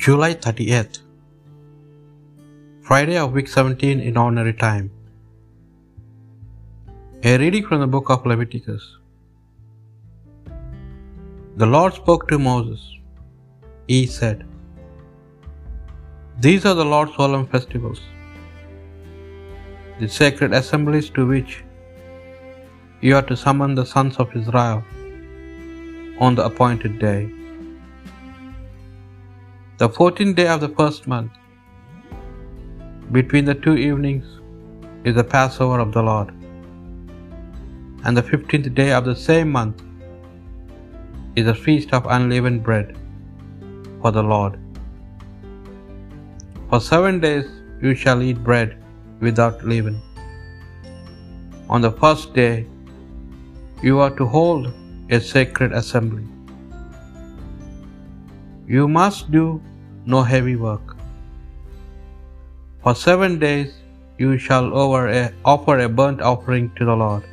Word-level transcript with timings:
July 0.00 0.32
38th, 0.32 1.00
Friday 2.80 3.16
of 3.22 3.34
week 3.38 3.48
17 3.54 4.00
in 4.00 4.16
ordinary 4.16 4.54
time. 4.54 4.86
A 7.30 7.36
reading 7.42 7.66
from 7.66 7.80
the 7.80 7.88
book 7.94 8.08
of 8.14 8.24
Leviticus. 8.24 8.84
The 11.56 11.66
Lord 11.66 11.92
spoke 11.92 12.26
to 12.28 12.38
Moses. 12.38 12.80
He 13.86 14.06
said, 14.06 14.46
These 16.40 16.64
are 16.64 16.74
the 16.80 16.88
Lord's 16.94 17.14
solemn 17.18 17.46
festivals, 17.56 18.00
the 20.00 20.08
sacred 20.08 20.54
assemblies 20.62 21.10
to 21.10 21.26
which 21.26 21.62
you 23.02 23.14
are 23.20 23.26
to 23.30 23.36
summon 23.44 23.74
the 23.74 23.88
sons 23.94 24.16
of 24.16 24.34
Israel 24.42 24.82
on 26.18 26.34
the 26.40 26.46
appointed 26.50 26.98
day. 26.98 27.20
The 29.82 29.88
fourteenth 29.88 30.36
day 30.36 30.46
of 30.46 30.60
the 30.62 30.68
first 30.78 31.06
month, 31.12 31.32
between 33.10 33.46
the 33.46 33.54
two 33.62 33.72
evenings, 33.84 34.26
is 35.02 35.16
the 35.16 35.24
Passover 35.32 35.78
of 35.84 35.88
the 35.96 36.02
Lord. 36.08 36.28
And 38.04 38.16
the 38.16 38.22
fifteenth 38.22 38.68
day 38.80 38.92
of 38.98 39.04
the 39.04 39.16
same 39.22 39.50
month 39.50 39.82
is 41.34 41.46
the 41.46 41.56
feast 41.64 41.94
of 41.98 42.06
unleavened 42.16 42.62
bread 42.68 42.92
for 44.02 44.12
the 44.18 44.22
Lord. 44.34 44.54
For 46.68 46.80
seven 46.90 47.18
days 47.18 47.50
you 47.80 47.96
shall 48.04 48.22
eat 48.28 48.44
bread 48.50 48.78
without 49.18 49.66
leaven. 49.72 49.98
On 51.68 51.80
the 51.80 51.92
first 52.04 52.32
day 52.34 52.54
you 53.82 53.98
are 53.98 54.14
to 54.22 54.30
hold 54.36 54.72
a 55.10 55.20
sacred 55.34 55.72
assembly. 55.82 56.24
You 58.78 58.86
must 59.00 59.28
do 59.32 59.46
no 60.04 60.22
heavy 60.22 60.56
work. 60.56 60.96
For 62.82 62.94
seven 62.94 63.38
days 63.38 63.74
you 64.18 64.38
shall 64.38 64.72
offer 64.74 65.78
a 65.78 65.88
burnt 65.88 66.20
offering 66.20 66.70
to 66.76 66.84
the 66.84 66.96
Lord. 66.96 67.24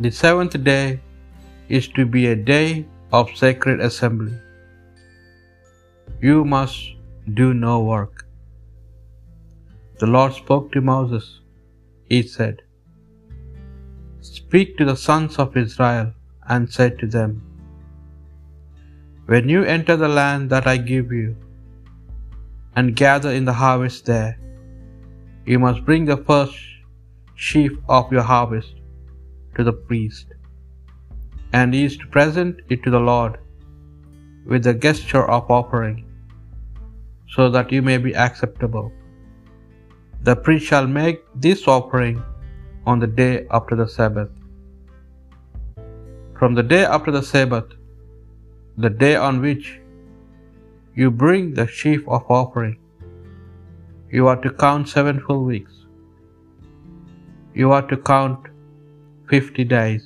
The 0.00 0.10
seventh 0.10 0.62
day 0.64 1.00
is 1.68 1.88
to 1.88 2.04
be 2.04 2.26
a 2.26 2.36
day 2.36 2.86
of 3.12 3.30
sacred 3.36 3.80
assembly. 3.80 4.34
You 6.20 6.44
must 6.44 6.94
do 7.34 7.54
no 7.54 7.80
work. 7.80 8.26
The 9.98 10.06
Lord 10.06 10.34
spoke 10.34 10.72
to 10.72 10.80
Moses. 10.80 11.40
He 12.10 12.22
said, 12.22 12.62
Speak 14.20 14.76
to 14.76 14.84
the 14.84 14.96
sons 14.96 15.38
of 15.38 15.56
Israel 15.56 16.12
and 16.48 16.70
say 16.70 16.90
to 16.90 17.06
them, 17.06 17.45
When 19.30 19.48
you 19.48 19.64
enter 19.64 19.96
the 19.96 20.08
land 20.08 20.50
that 20.50 20.66
I 20.72 20.76
give 20.76 21.10
you, 21.10 21.28
and 22.76 22.94
gather 22.94 23.30
in 23.38 23.44
the 23.44 23.58
harvest 23.60 24.04
there, 24.10 24.38
you 25.44 25.58
must 25.58 25.84
bring 25.84 26.04
the 26.04 26.18
first 26.28 26.56
sheaf 27.34 27.72
of 27.88 28.12
your 28.12 28.22
harvest 28.22 28.74
to 29.56 29.64
the 29.68 29.72
priest, 29.88 30.26
and 31.52 31.74
he 31.74 31.84
is 31.88 31.96
to 31.98 32.06
present 32.16 32.60
it 32.68 32.84
to 32.84 32.90
the 32.96 33.04
Lord 33.12 33.38
with 34.52 34.62
the 34.68 34.74
gesture 34.86 35.24
of 35.36 35.50
offering, 35.50 35.98
so 37.34 37.48
that 37.56 37.72
you 37.72 37.82
may 37.82 37.98
be 37.98 38.14
acceptable. 38.26 38.92
The 40.22 40.36
priest 40.36 40.66
shall 40.66 40.86
make 40.86 41.24
this 41.46 41.66
offering 41.66 42.22
on 42.90 43.00
the 43.00 43.12
day 43.22 43.34
after 43.50 43.74
the 43.74 43.88
Sabbath. 43.96 44.30
From 46.38 46.54
the 46.54 46.68
day 46.74 46.84
after 46.84 47.10
the 47.10 47.26
Sabbath, 47.32 47.75
the 48.84 48.90
day 48.90 49.14
on 49.16 49.40
which 49.40 49.66
you 50.94 51.10
bring 51.10 51.44
the 51.58 51.66
sheaf 51.66 52.02
of 52.16 52.30
offering, 52.38 52.76
you 54.16 54.26
are 54.30 54.40
to 54.44 54.50
count 54.64 54.88
seven 54.88 55.18
full 55.26 55.44
weeks. 55.44 55.74
You 57.54 57.72
are 57.76 57.86
to 57.92 57.96
count 57.96 58.48
fifty 59.30 59.64
days 59.64 60.04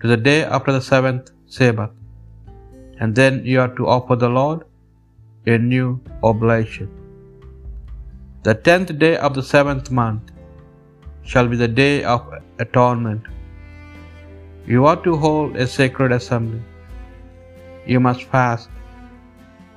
to 0.00 0.06
the 0.12 0.20
day 0.30 0.40
after 0.44 0.72
the 0.76 0.84
seventh 0.92 1.30
Sabbath, 1.56 1.94
and 3.00 3.14
then 3.20 3.44
you 3.50 3.60
are 3.64 3.74
to 3.78 3.86
offer 3.94 4.16
the 4.24 4.32
Lord 4.40 4.60
a 5.54 5.58
new 5.58 5.88
oblation. 6.30 6.88
The 8.48 8.54
tenth 8.68 8.92
day 9.04 9.14
of 9.28 9.32
the 9.38 9.46
seventh 9.54 9.90
month 9.90 10.26
shall 11.30 11.48
be 11.52 11.56
the 11.64 11.72
day 11.84 12.04
of 12.04 12.20
atonement. 12.64 13.24
You 14.72 14.84
are 14.90 15.00
to 15.06 15.16
hold 15.24 15.56
a 15.56 15.66
sacred 15.78 16.12
assembly. 16.12 16.62
You 17.86 18.00
must 18.00 18.24
fast, 18.24 18.68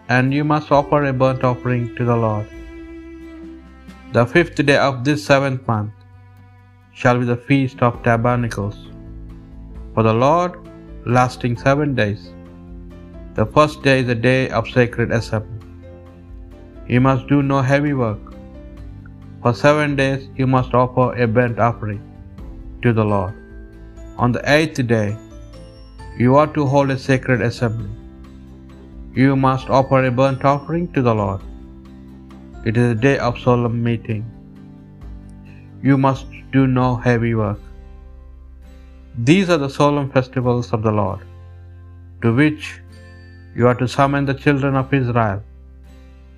and 0.09 0.33
you 0.33 0.43
must 0.43 0.71
offer 0.71 1.03
a 1.05 1.13
burnt 1.13 1.43
offering 1.43 1.95
to 1.95 2.05
the 2.05 2.15
Lord. 2.15 2.47
The 4.11 4.25
fifth 4.25 4.65
day 4.65 4.77
of 4.77 5.03
this 5.03 5.25
seventh 5.25 5.67
month 5.67 5.91
shall 6.93 7.17
be 7.19 7.25
the 7.25 7.37
feast 7.37 7.81
of 7.81 8.03
tabernacles 8.03 8.77
for 9.93 10.03
the 10.03 10.13
Lord, 10.13 10.53
lasting 11.05 11.57
seven 11.57 11.93
days. 11.95 12.31
The 13.35 13.45
first 13.45 13.83
day 13.83 13.99
is 13.99 14.09
a 14.09 14.15
day 14.15 14.49
of 14.49 14.67
sacred 14.67 15.11
assembly. 15.11 15.67
You 16.87 17.01
must 17.01 17.27
do 17.27 17.41
no 17.41 17.61
heavy 17.61 17.93
work. 17.93 18.33
For 19.41 19.53
seven 19.53 19.95
days 19.95 20.29
you 20.35 20.47
must 20.47 20.73
offer 20.73 21.13
a 21.15 21.27
burnt 21.27 21.59
offering 21.59 22.01
to 22.83 22.93
the 22.93 23.03
Lord. 23.03 23.33
On 24.17 24.31
the 24.31 24.43
eighth 24.55 24.85
day 24.87 25.17
you 26.18 26.35
are 26.35 26.47
to 26.56 26.66
hold 26.66 26.91
a 26.91 26.97
sacred 26.97 27.41
assembly. 27.41 27.90
You 29.16 29.35
must 29.35 29.69
offer 29.69 30.03
a 30.06 30.12
burnt 30.12 30.46
offering 30.46 30.91
to 30.94 31.01
the 31.01 31.16
Lord. 31.16 31.41
It 32.66 32.78
is 32.78 32.91
a 32.91 33.01
day 33.06 33.18
of 33.18 33.40
solemn 33.40 33.84
meeting. 33.84 34.24
You 35.81 35.97
must 35.97 36.28
do 36.51 36.68
no 36.68 36.96
heavy 36.96 37.34
work. 37.34 37.59
These 39.29 39.50
are 39.50 39.57
the 39.57 39.69
solemn 39.69 40.12
festivals 40.12 40.72
of 40.72 40.84
the 40.84 40.91
Lord, 40.91 41.22
to 42.22 42.34
which 42.34 42.81
you 43.56 43.68
are 43.68 43.75
to 43.75 43.88
summon 43.88 44.25
the 44.25 44.34
children 44.45 44.75
of 44.75 44.94
Israel, 44.94 45.41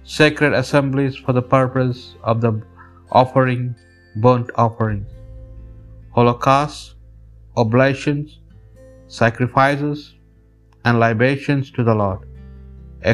sacred 0.03 0.53
assemblies 0.53 1.15
for 1.15 1.33
the 1.33 1.41
purpose 1.41 2.15
of 2.23 2.41
the 2.41 2.53
offering 3.11 3.75
burnt 4.15 4.49
offerings, 4.55 5.07
holocausts, 6.11 6.95
oblations, 7.57 8.39
sacrifices, 9.21 9.99
and 10.85 10.99
libations 11.03 11.71
to 11.75 11.83
the 11.89 11.95
Lord, 12.03 12.23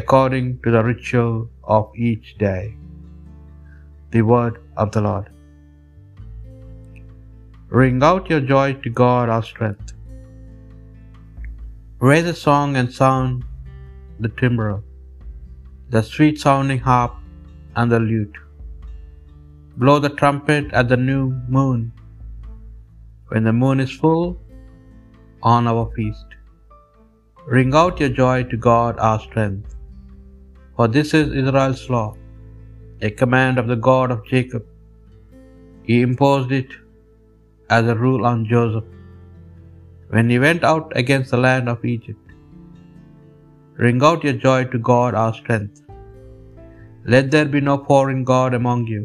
according 0.00 0.46
to 0.64 0.70
the 0.74 0.82
ritual 0.90 1.36
of 1.76 1.84
each 2.08 2.28
day. 2.46 2.62
The 4.14 4.22
word 4.32 4.56
of 4.82 4.90
the 4.94 5.02
Lord. 5.08 5.28
Ring 7.80 8.02
out 8.08 8.28
your 8.32 8.42
joy 8.52 8.68
to 8.84 8.90
God 9.02 9.28
our 9.34 9.44
strength. 9.52 9.88
Raise 12.10 12.28
a 12.34 12.38
song 12.46 12.70
and 12.80 12.90
sound 13.00 13.44
the 14.24 14.32
timbrel, 14.40 14.80
the 15.94 16.02
sweet 16.12 16.38
sounding 16.44 16.82
harp 16.90 17.14
and 17.76 17.90
the 17.94 18.00
lute. 18.10 18.38
Blow 19.82 19.98
the 20.06 20.14
trumpet 20.20 20.66
at 20.80 20.88
the 20.92 21.00
new 21.10 21.24
moon, 21.56 21.80
when 23.28 23.44
the 23.48 23.56
moon 23.62 23.80
is 23.84 23.92
full 24.02 24.26
on 25.42 25.66
our 25.72 25.84
feast. 25.96 26.34
Ring 27.56 27.74
out 27.80 28.00
your 28.02 28.14
joy 28.22 28.44
to 28.50 28.56
God 28.56 28.98
our 29.08 29.20
strength. 29.26 29.70
For 30.76 30.86
this 30.96 31.12
is 31.20 31.38
Israel's 31.42 31.84
law, 31.94 32.08
a 33.08 33.10
command 33.22 33.58
of 33.62 33.68
the 33.72 33.80
God 33.90 34.10
of 34.14 34.26
Jacob. 34.32 34.64
He 35.88 35.96
imposed 36.08 36.52
it 36.60 36.72
as 37.76 37.86
a 37.88 38.00
rule 38.04 38.24
on 38.32 38.46
Joseph 38.52 38.90
when 40.14 40.28
he 40.32 40.38
went 40.46 40.62
out 40.70 40.92
against 41.02 41.30
the 41.32 41.42
land 41.46 41.68
of 41.72 41.84
Egypt. 41.94 42.26
Ring 43.84 44.00
out 44.08 44.24
your 44.26 44.38
joy 44.46 44.60
to 44.72 44.78
God 44.92 45.14
our 45.22 45.34
strength. 45.40 45.78
Let 47.12 47.30
there 47.32 47.50
be 47.56 47.62
no 47.68 47.76
foreign 47.90 48.22
God 48.32 48.54
among 48.60 48.82
you, 48.94 49.02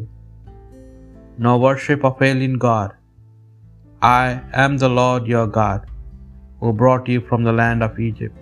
no 1.46 1.54
worship 1.66 2.04
of 2.08 2.22
alien 2.30 2.56
God. 2.66 2.90
I 4.00 4.40
am 4.64 4.74
the 4.82 4.92
Lord 5.00 5.26
your 5.34 5.48
God, 5.60 5.80
who 6.60 6.72
brought 6.72 7.08
you 7.12 7.20
from 7.28 7.42
the 7.44 7.56
land 7.60 7.82
of 7.86 8.00
Egypt. 8.08 8.38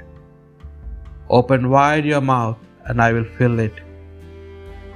Open 1.39 1.71
wide 1.75 2.07
your 2.13 2.25
mouth, 2.35 2.59
and 2.87 3.03
I 3.07 3.13
will 3.13 3.29
fill 3.39 3.59
it. 3.69 3.79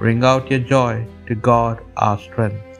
Ring 0.05 0.23
out 0.23 0.51
your 0.51 0.63
joy 0.75 0.93
to 1.27 1.35
God 1.35 1.81
our 1.97 2.17
strength. 2.27 2.79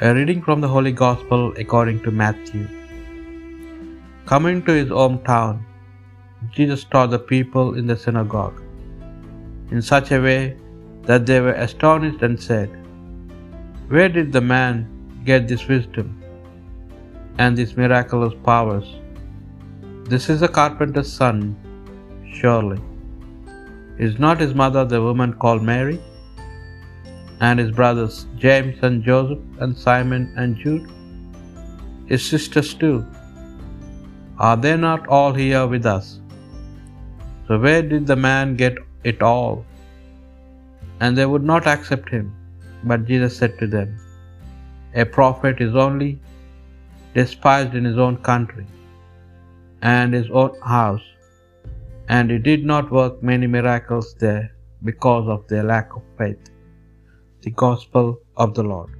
A 0.00 0.14
reading 0.18 0.40
from 0.46 0.60
the 0.62 0.72
Holy 0.74 0.92
Gospel 0.92 1.42
according 1.64 1.98
to 2.04 2.10
Matthew. 2.22 2.66
Coming 4.30 4.62
to 4.66 4.72
his 4.80 4.90
hometown, 5.00 5.60
Jesus 6.56 6.84
taught 6.84 7.10
the 7.10 7.18
people 7.34 7.74
in 7.80 7.86
the 7.86 7.96
synagogue 8.04 8.60
in 9.70 9.82
such 9.82 10.10
a 10.10 10.20
way 10.28 10.56
that 11.08 11.26
they 11.26 11.40
were 11.40 11.58
astonished 11.66 12.22
and 12.22 12.40
said, 12.48 12.70
Where 13.88 14.08
did 14.08 14.32
the 14.32 14.40
man 14.40 14.74
get 15.24 15.48
this 15.48 15.66
wisdom 15.68 16.08
and 17.38 17.56
these 17.56 17.76
miraculous 17.76 18.34
powers? 18.44 18.88
This 20.12 20.24
is 20.32 20.40
a 20.42 20.48
carpenter's 20.54 21.10
son, 21.16 21.40
surely. 22.36 22.78
Is 24.06 24.14
not 24.24 24.40
his 24.44 24.54
mother 24.60 24.82
the 24.92 25.00
woman 25.04 25.34
called 25.42 25.62
Mary? 25.68 25.98
And 27.48 27.60
his 27.62 27.70
brothers 27.76 28.16
James 28.44 28.80
and 28.88 29.04
Joseph 29.08 29.60
and 29.60 29.78
Simon 29.82 30.24
and 30.36 30.56
Jude? 30.62 30.88
His 32.08 32.24
sisters 32.32 32.72
too? 32.80 32.96
Are 34.48 34.56
they 34.64 34.74
not 34.86 35.06
all 35.18 35.38
here 35.42 35.62
with 35.74 35.86
us? 35.92 36.08
So 37.46 37.60
where 37.66 37.84
did 37.92 38.08
the 38.08 38.18
man 38.24 38.56
get 38.64 38.82
it 39.12 39.22
all? 39.30 39.54
And 40.98 41.16
they 41.16 41.28
would 41.34 41.48
not 41.52 41.70
accept 41.74 42.10
him. 42.16 42.26
But 42.82 43.08
Jesus 43.12 43.38
said 43.42 43.56
to 43.62 43.70
them, 43.76 43.94
A 45.04 45.06
prophet 45.20 45.64
is 45.68 45.80
only 45.86 46.12
despised 47.14 47.80
in 47.82 47.90
his 47.92 48.04
own 48.08 48.20
country 48.32 48.68
and 49.82 50.14
his 50.14 50.30
own 50.30 50.58
house, 50.60 51.02
and 52.08 52.30
he 52.30 52.38
did 52.38 52.64
not 52.64 52.90
work 52.90 53.22
many 53.22 53.46
miracles 53.46 54.14
there 54.18 54.54
because 54.84 55.28
of 55.28 55.46
their 55.48 55.62
lack 55.62 55.94
of 55.94 56.02
faith. 56.18 56.50
The 57.42 57.50
Gospel 57.50 58.20
of 58.36 58.54
the 58.54 58.62
Lord. 58.62 58.99